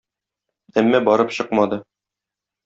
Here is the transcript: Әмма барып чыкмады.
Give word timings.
Әмма 0.83 1.01
барып 1.09 1.35
чыкмады. 1.37 1.81